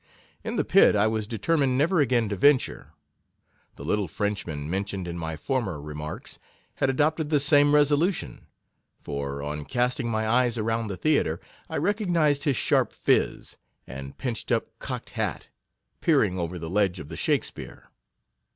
[0.43, 2.93] In the pit I was determined never again to venture.
[3.75, 6.39] The little French man, mentioned in my former remarks,
[6.77, 8.47] had adopted the same resolution;
[8.99, 14.51] for, on casting my eyes around the Theatre, I recognised his sharp phiz, and pinched
[14.51, 15.45] up cocked hat,
[15.99, 17.91] peering over the ledge of the Shakspeare.